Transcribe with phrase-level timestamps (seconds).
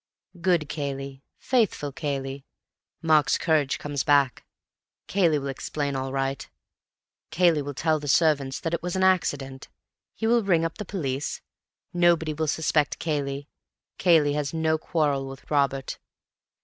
[0.41, 1.21] "Good Cayley.
[1.37, 2.43] Faithful Cayley!
[3.03, 4.43] Mark's courage comes back.
[5.05, 6.49] Cayley will explain all right.
[7.29, 9.67] Cayley will tell the servants that it was an accident.
[10.15, 11.41] He will ring up the police.
[11.93, 15.99] Nobody will suspect Cayley—Cayley has no quarrel with Robert.